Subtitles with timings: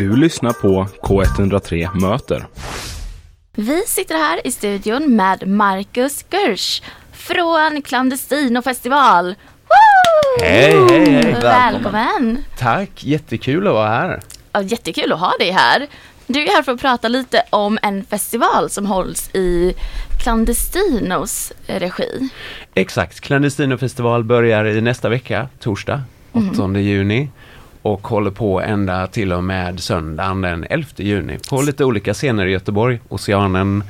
[0.00, 2.46] Du lyssnar på K103 Möter.
[3.52, 9.34] Vi sitter här i studion med Marcus Gersh från Clandestino festival.
[10.40, 11.36] Hej, hej, hej.
[11.42, 12.44] Välkommen!
[12.58, 14.20] Tack, jättekul att vara här.
[14.52, 15.86] Ja, jättekul att ha dig här.
[16.26, 19.74] Du är här för att prata lite om en festival som hålls i
[20.22, 22.28] Clandestinos regi.
[22.74, 27.28] Exakt, Clandestino festival börjar i nästa vecka, torsdag, 8 juni
[27.82, 32.46] och håller på ända till och med söndagen den 11 juni på lite olika scener
[32.46, 33.84] i Göteborg, Oceanen,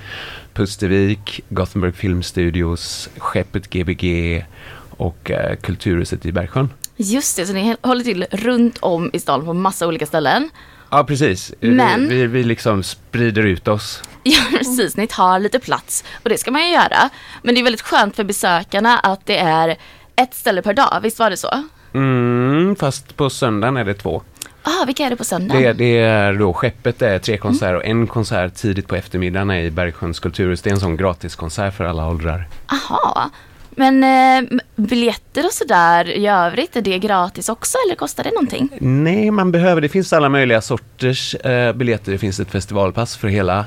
[0.55, 4.45] Pustervik, Gothenburg Filmstudios, Skeppet Gbg
[4.91, 6.69] och eh, Kulturhuset i Bergsjön.
[6.97, 10.51] Just det, så ni håller till runt om i stan på massa olika ställen.
[10.91, 11.53] Ja, precis.
[11.61, 14.03] Men- Vi, vi, liksom sprider ut oss.
[14.23, 14.97] Ja, precis.
[14.97, 17.11] Ni tar lite plats och det ska man ju göra.
[17.43, 19.77] Men det är väldigt skönt för besökarna att det är
[20.17, 21.01] ett ställe per dag.
[21.03, 21.63] Visst var det så?
[21.93, 24.23] Mm, fast på söndagen är det två.
[24.63, 25.63] Ah, vilka är det på söndagen?
[25.63, 29.51] Det, det är då Skeppet, det är tre konserter och en konsert tidigt på eftermiddagen
[29.51, 30.63] i Bergsjöns kulturhus.
[30.63, 32.49] Det är en sån gratiskonsert för alla åldrar.
[32.67, 33.31] Aha.
[33.71, 38.69] Men eh, biljetter och sådär i övrigt, är det gratis också eller kostar det någonting?
[38.81, 42.13] Nej, man behöver, det finns alla möjliga sorters eh, biljetter.
[42.13, 43.65] Det finns ett festivalpass för hela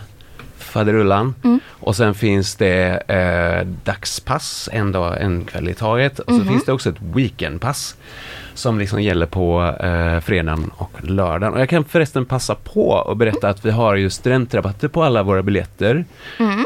[0.64, 1.36] faderullan.
[1.70, 6.20] Och sen finns det eh, dagspass, en dag, en kväll i taget.
[6.20, 7.96] Och så finns det också ett weekendpass
[8.54, 11.54] som liksom gäller på eh, fredagen och lördagen.
[11.54, 15.24] Och jag kan förresten passa på att berätta att vi har ju studentrabatter på alla
[15.24, 16.06] våra biljetter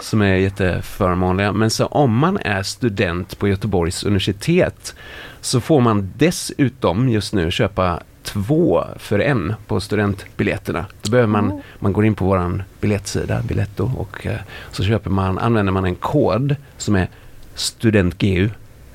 [0.02, 1.52] som är jätteförmånliga.
[1.52, 4.96] Men så om man är student på Göteborgs universitet
[5.42, 10.86] så får man dessutom just nu köpa två för en på studentbiljetterna.
[11.02, 14.40] Då behöver man, man går in på våran biljettsida, Biletto, och eh,
[14.72, 17.10] så köper man, använder man en kod som är
[17.56, 18.50] studentgu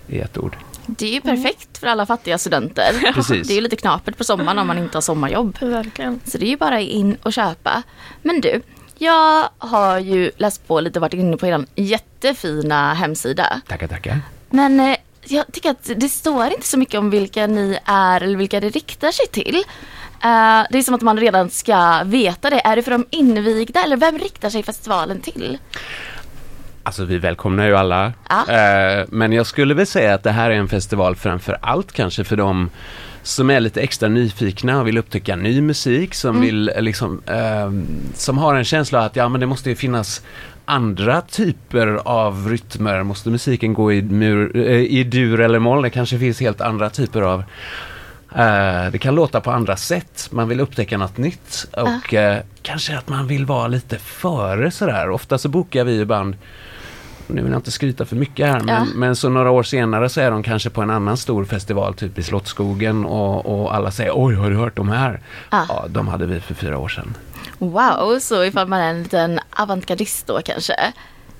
[0.06, 0.56] i ett ord.
[0.86, 3.12] Det är ju perfekt för alla fattiga studenter.
[3.14, 3.48] Precis.
[3.48, 5.56] Det är ju lite knapert på sommaren om man inte har sommarjobb.
[5.60, 6.20] Verkligen.
[6.24, 7.82] Så det är ju bara in och köpa.
[8.22, 8.60] Men du,
[8.98, 13.60] jag har ju läst på lite och varit inne på er jättefina hemsida.
[13.68, 14.20] Tackar, tackar.
[14.50, 14.96] Men eh,
[15.32, 18.68] jag tycker att det står inte så mycket om vilka ni är eller vilka det
[18.68, 19.56] riktar sig till.
[20.24, 22.60] Eh, det är som att man redan ska veta det.
[22.64, 25.58] Är det för de invigda eller vem riktar sig festivalen till?
[26.82, 28.12] Alltså vi välkomnar ju alla.
[28.28, 28.52] Ja.
[28.52, 32.24] Eh, men jag skulle väl säga att det här är en festival framför allt kanske
[32.24, 32.70] för de
[33.22, 37.72] som är lite extra nyfikna och vill upptäcka ny musik, som vill eh, liksom, eh,
[38.14, 40.22] som har en känsla att ja men det måste ju finnas
[40.64, 43.02] andra typer av rytmer.
[43.02, 45.82] Måste musiken gå i, mur, eh, i dur eller moll?
[45.82, 47.44] Det kanske finns helt andra typer av
[48.36, 50.28] eh, det kan låta på andra sätt.
[50.30, 55.10] Man vill upptäcka något nytt och eh, kanske att man vill vara lite före sådär.
[55.10, 56.36] Ofta så bokar vi ju band
[57.26, 60.20] nu vill jag inte skryta för mycket här, men, men så några år senare så
[60.20, 64.12] är de kanske på en annan stor festival, typ i Slottsskogen och, och alla säger
[64.14, 65.20] oj, har du hört de här?
[65.50, 65.66] Ja.
[65.68, 67.14] Ja, de hade vi för fyra år sedan.
[67.58, 70.74] Wow, så ifall man är en liten avantgardist då kanske?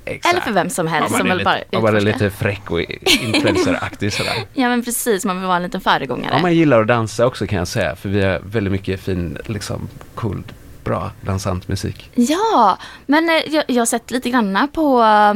[0.05, 0.35] Exakt.
[0.35, 2.25] Eller för vem som helst Ja, som vill bara lite, man är utforska.
[2.25, 4.33] lite fräck och influenceraktig sådär.
[4.55, 6.33] Ja men precis, man vill vara en liten föregångare.
[6.37, 9.39] Ja, man gillar att dansa också kan jag säga, för vi har väldigt mycket fin,
[9.47, 10.43] liksom cool,
[10.85, 12.11] bra dansant musik.
[12.15, 15.35] Ja, men eh, jag, jag har sett lite grann på eh,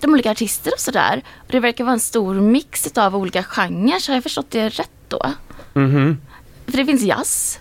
[0.00, 1.22] de olika artister och sådär.
[1.36, 4.08] Och det verkar vara en stor mix av olika genrer.
[4.08, 5.32] Har jag förstått det rätt då?
[5.74, 6.20] Mhm.
[6.66, 7.58] För det finns jazz.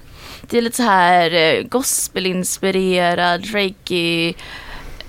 [0.49, 4.33] Det är lite så här eh, gospelinspirerad, reggae,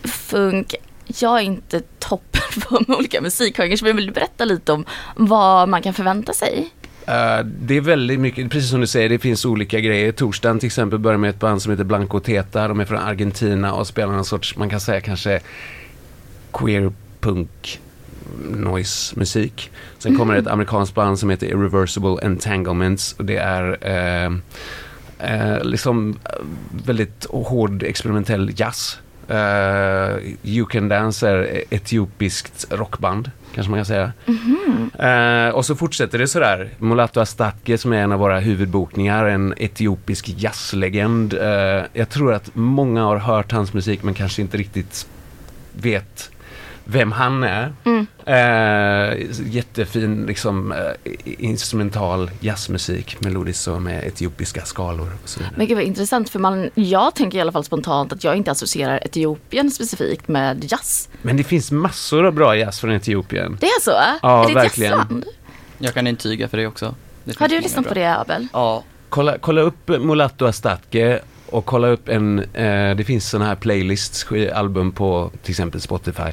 [0.05, 0.75] funk.
[1.07, 4.85] Jag är inte toppen på olika musikgenrer jag vill berätta lite om
[5.17, 6.71] vad man kan förvänta sig.
[7.07, 10.13] Eh, det är väldigt mycket, precis som du säger, det finns olika grejer.
[10.13, 12.69] Torsdagen till exempel börjar med ett band som heter Blanco Teta.
[12.69, 15.41] De är från Argentina och spelar en sorts, man kan säga kanske
[16.53, 17.81] queer punk
[18.51, 19.71] noise musik.
[19.99, 24.31] Sen kommer ett amerikanskt band som heter Irreversible Entanglements och det är eh,
[25.19, 26.31] eh, liksom eh,
[26.87, 28.99] väldigt hård experimentell jazz.
[29.29, 34.13] Eh, you Can Dance är etiopiskt rockband, kanske man kan säga.
[34.99, 36.71] Eh, och så fortsätter det sådär.
[36.79, 41.35] Mulato Astatke som är en av våra huvudbokningar, en etiopisk jazzlegend.
[41.35, 45.07] Eh, jag tror att många har hört hans musik men kanske inte riktigt
[45.73, 46.31] vet
[46.89, 47.73] vem han är.
[48.27, 50.79] Eh, jättefin liksom, eh,
[51.25, 55.55] instrumental jazzmusik, melodiskt och med etiopiska skalor och så vidare.
[55.57, 58.51] Men gud vad intressant för man, jag tänker i alla fall spontant att jag inte
[58.51, 61.09] associerar Etiopien specifikt med jazz.
[61.23, 63.57] Men det finns massor av bra jazz från Etiopien.
[63.61, 63.91] Det är så?
[64.23, 64.93] Ja, är det ett verkligen.
[64.99, 65.25] jazzland?
[65.79, 66.95] Jag kan intyga för det också.
[67.25, 67.89] Det Har du lyssnat bra.
[67.89, 68.47] på det Abel?
[68.53, 68.85] Ja.
[69.09, 71.21] Kolla, kolla upp Mulatto Astatke
[71.51, 76.31] och kolla upp en, eh, det finns sådana här playlists, album på till exempel Spotify,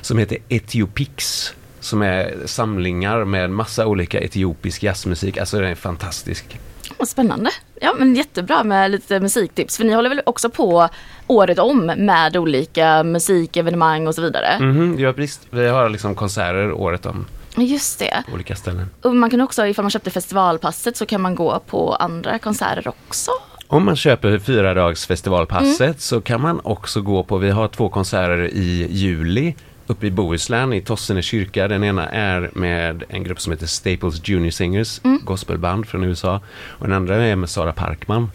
[0.00, 1.52] som heter Etiopix.
[1.80, 5.38] Som är samlingar med massa olika etiopisk jazzmusik.
[5.38, 6.58] Alltså den är fantastisk.
[6.98, 7.50] Vad spännande.
[7.80, 9.76] Ja men jättebra med lite musiktips.
[9.76, 10.88] För ni håller väl också på
[11.26, 14.58] året om med olika musikevenemang och så vidare.
[14.60, 15.40] Mhm, ja, visst.
[15.50, 17.26] Vi har liksom konserter året om
[17.56, 18.22] Just det.
[18.28, 18.90] på olika ställen.
[19.02, 22.88] Och man kan också, ifall man köpte festivalpasset så kan man gå på andra konserter
[22.88, 23.30] också.
[23.68, 25.94] Om man köper fyra dags festivalpasset Mm.
[25.98, 29.54] så kan man också gå på, vi har två konserter i juli
[29.86, 31.68] uppe i Bohuslän i Tossene kyrka.
[31.68, 35.20] Den ena är med en grupp som heter Staples Junior Singers, Mm.
[35.24, 36.40] gospelband från USA.
[36.68, 38.30] Och den andra är med Sara Parkman.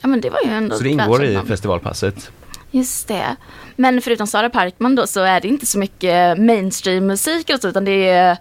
[0.00, 2.30] Ja men det var ju ändå Så det ingår i festivalpasset.
[2.70, 3.36] Just det.
[3.76, 7.84] Men förutom Sara Parkman då så är det inte så mycket mainstream-musik och så utan
[7.84, 8.36] det är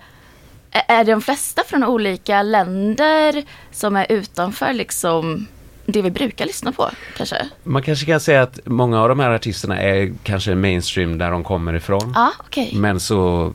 [0.87, 5.47] är det de flesta från olika länder som är utanför liksom
[5.91, 7.49] det vi brukar lyssna på kanske?
[7.63, 11.43] Man kanske kan säga att många av de här artisterna är kanske mainstream där de
[11.43, 12.11] kommer ifrån.
[12.15, 12.71] Ja, okej.
[12.75, 13.53] Men så,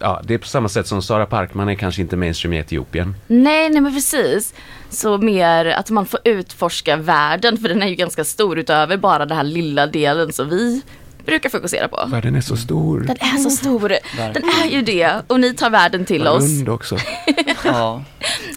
[0.00, 3.14] ja, det är på samma sätt som Sara Parkman är kanske inte mainstream i Etiopien.
[3.26, 4.54] Nej, nej men precis.
[4.90, 9.26] Så mer att man får utforska världen för den är ju ganska stor utöver bara
[9.26, 10.82] den här lilla delen som vi
[11.26, 12.04] brukar fokusera på.
[12.06, 13.00] Världen är så stor.
[13.00, 13.88] Den är så stor.
[13.88, 14.48] Den Verkligen.
[14.62, 15.22] är ju det.
[15.26, 16.42] Och ni tar världen till oss.
[16.44, 16.98] Rund också.
[17.64, 18.04] Ja,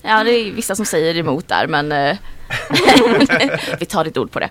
[0.02, 2.18] Ja, det är vissa som säger emot där, men eh,
[3.80, 4.50] vi tar ditt ord på det.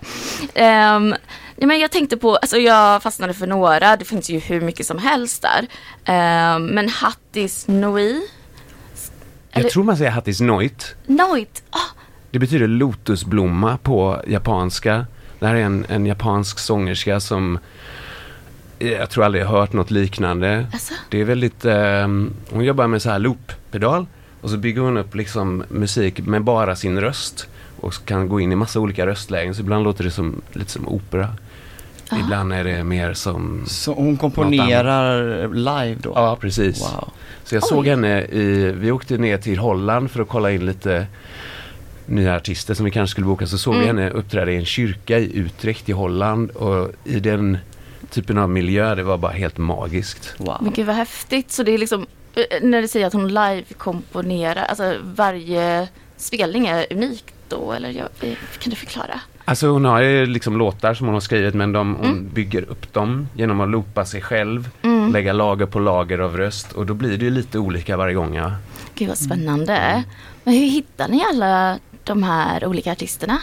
[0.95, 1.09] Um,
[1.55, 4.85] nej, men jag tänkte på, alltså jag fastnade för några, det finns ju hur mycket
[4.85, 5.67] som helst där.
[6.05, 8.21] Ehm, men Hattis Noi,
[9.51, 10.95] Jag tror man säger Hattis Noit.
[11.05, 11.77] Noit, ah,
[12.31, 15.05] Det betyder lotusblomma på japanska.
[15.39, 17.59] Det här är en, en japansk sångerska som
[18.79, 20.67] jag tror aldrig jag hört något liknande.
[20.73, 24.05] alltså, Det är väldigt, ehm, hon jobbar med så här looppedal
[24.41, 27.47] och så bygger hon upp liksom musik med bara sin röst
[27.79, 29.55] och så kan gå in i massa olika röstlägen.
[29.55, 31.29] Så ibland låter det som, lite som opera.
[32.09, 32.17] Ah.
[32.19, 36.11] Ibland är det mer som, så hon komponerar live då?
[36.15, 36.81] ja precis.
[36.81, 37.09] Wow.
[37.43, 37.69] Så jag Oj.
[37.69, 41.07] såg henne i, vi åkte ner till Holland för att kolla in lite
[42.05, 43.47] nya artister som vi kanske skulle boka.
[43.47, 43.97] Så såg vi Mm.
[43.97, 47.57] henne uppträda i en kyrka i Utrecht i Holland och i den
[48.09, 50.33] typen av miljö, det var bara helt magiskt.
[50.37, 50.73] men wow.
[50.75, 51.51] gud vad häftigt.
[51.51, 52.05] Så det är liksom,
[52.35, 55.87] eh, när du säger att hon live-komponerar, alltså varje
[56.17, 59.19] spelning är unik då, eller jag, eh, kan du förklara?
[59.45, 62.29] Alltså hon har ju liksom låtar som hon har skrivit men de, hon Mm.
[62.33, 65.11] bygger upp dem genom att loopa sig själv, Mm.
[65.13, 68.35] lägga lager på lager av röst och då blir det ju lite olika varje gång.
[68.35, 68.51] Ja.
[68.95, 70.03] Gud vad spännande.
[70.43, 73.39] Men hur hittar ni alla de här olika artisterna?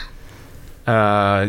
[0.86, 0.94] Eh,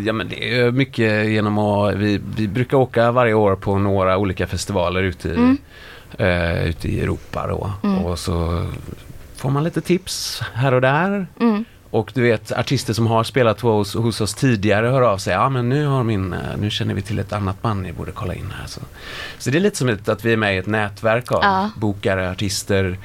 [0.05, 4.17] ja men det är mycket genom att, vi, vi brukar åka varje år på några
[4.17, 5.57] olika festivaler ute i, Mm.
[6.17, 7.71] eh, ute i Europa då.
[7.83, 8.05] Mm.
[8.05, 8.65] Och så
[9.35, 11.27] får man lite tips här och där.
[11.39, 11.65] Mm.
[11.89, 15.33] Och du vet artister som har spelat hos, hos oss tidigare hör av sig.
[15.33, 18.11] Ja men nu har min, eh, nu känner vi till ett annat band ni borde
[18.11, 18.67] kolla in här.
[18.67, 18.81] Så,
[19.37, 21.69] så det är lite som ett, att vi är med i ett nätverk av Ja.
[21.77, 22.97] bokare, artister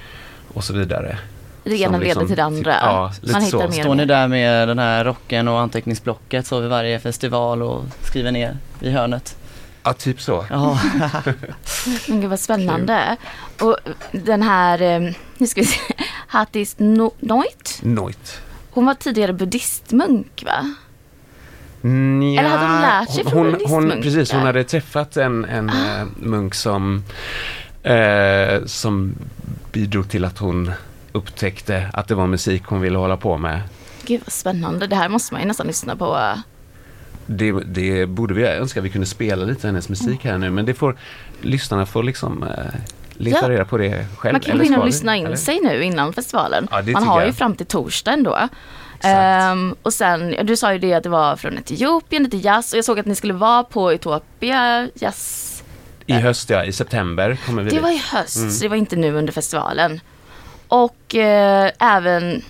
[0.55, 1.19] och så vidare.
[1.65, 2.73] Det ena leder liksom- till det andra.
[2.81, 3.69] ja, lite Man hittar så.
[3.69, 7.85] mer Står ni där med den här rocken och anteckningsblocket så vid varje festival och
[8.03, 9.37] skriver ner i hörnet?
[9.83, 10.47] Ja, typ så.
[10.51, 10.81] Ja,
[12.09, 13.17] Men gud vad spännande.
[13.61, 13.77] Och
[14.13, 15.81] den här, eh, nu ska vi se,
[16.27, 17.79] Hattis no- Noit.
[17.83, 18.41] Noit.
[18.71, 20.75] Hon var tidigare buddhistmunk va?
[21.81, 24.03] Nja, Eller hade hon lärt sig från hon, hon?
[24.03, 25.99] Precis, hon hade träffat en, en Ah.
[26.01, 27.05] eh, munk som,
[27.83, 29.15] eh, som
[29.73, 30.73] bidrog till att hon
[31.13, 33.61] upptäckte att det var musik hon ville hålla på med.
[34.07, 34.87] Gud vad spännande.
[34.87, 36.35] Det här måste man ju nästan lyssna på.
[37.27, 40.75] Det, det borde vi önska vi kunde spela lite hennes musik här nu men det
[40.75, 40.97] får
[41.41, 42.49] lyssnarna får liksom eh,
[43.13, 43.49] leta Ja.
[43.49, 44.33] reda på det själv.
[44.35, 45.37] Man kan gå in och lyssna in Eller?
[45.37, 46.69] sig nu innan festivalen.
[46.71, 47.27] Ja, man har jag.
[47.27, 48.49] ju fram till torsdag ändå.
[49.01, 52.79] Ehm, och sen, du sa ju det att det var från Etiopien, lite jazz och
[52.79, 55.49] jag såg att ni skulle vara på Utopia Jazz.
[56.07, 57.83] I höst ja, i september kommer vi Det dit.
[57.83, 58.51] var i höst, Mm.
[58.51, 60.01] så det var inte nu under festivalen.
[60.73, 62.43] Och eh, även,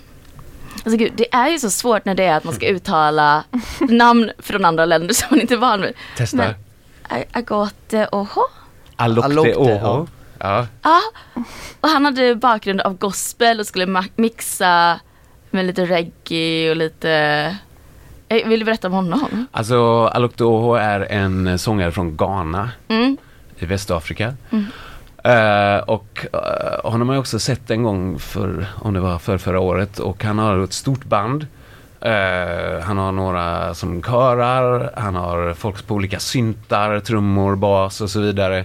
[0.74, 3.44] alltså gud, det är ju så svårt när det är att man ska uttala
[3.80, 5.92] namn från andra länder som man inte är van vid.
[6.16, 6.36] Testa.
[6.36, 6.54] Men-
[7.08, 8.42] A- Agote Oho?
[8.96, 10.06] Alokte Oho.
[10.38, 10.66] Ja.
[10.82, 11.00] Ja,
[11.80, 15.00] och han hade bakgrund av gospel och skulle mixa
[15.50, 17.10] med lite reggae och lite...
[18.28, 19.46] Eh, Vill du berätta om honom?
[19.52, 23.16] Alltså Alokte Oho är en sångare från Ghana Mm.
[23.58, 24.34] i Västafrika.
[24.50, 24.66] Mm.
[25.22, 29.38] Eh, och eh, honom har jag också sett en gång för, om det var för
[29.38, 31.46] förra året och han har ett stort band.
[32.00, 38.10] Eh, han har några som körar, han har folk på olika syntar, trummor, bas och
[38.10, 38.64] så vidare.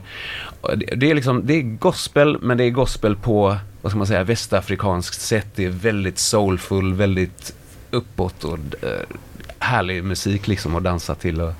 [0.61, 4.07] Det, det är liksom, det är gospel men det är gospel på, vad ska man
[4.07, 5.47] säga, västafrikanskt sätt.
[5.55, 7.53] Det är väldigt soulful, väldigt
[7.91, 8.57] uppåt och
[9.59, 11.41] härlig musik liksom att dansa till.
[11.41, 11.53] Och,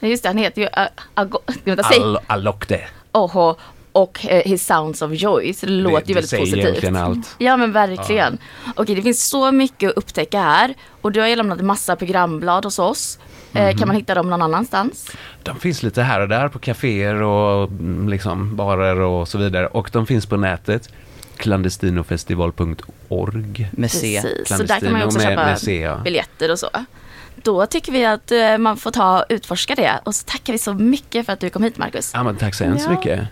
[0.00, 0.68] Just det, han heter ju
[1.14, 2.80] Al- Alokte.
[3.12, 3.56] Oho.
[3.94, 5.52] Och eh, His Sounds of Joy.
[5.54, 6.64] Så det låter ju väldigt säger positivt.
[6.64, 7.34] egentligen allt.
[7.38, 8.38] Ja men verkligen.
[8.76, 10.74] Okej det finns så mycket att upptäcka här.
[11.00, 13.18] Och du har ju lämnat massa programblad hos oss.
[13.52, 13.78] Eh, Mhm.
[13.78, 15.10] kan man hitta dem någon annanstans?
[15.42, 19.66] De finns lite här och där på kaféer och mm, liksom barer och så vidare.
[19.66, 20.88] Och de finns på nätet.
[21.36, 24.20] clandestinofestival.org Med C.
[24.22, 24.48] Precis.
[24.58, 25.96] Så där kan man ju också med- köpa med C, ja.
[26.04, 26.68] biljetter och så.
[27.42, 30.00] Då tycker vi att eh, man får ta och utforska det.
[30.04, 32.10] Och så tackar vi så mycket för att du kom hit Marcus.
[32.14, 32.96] Ja, men tack så hemskt Ja.
[32.96, 33.20] mycket.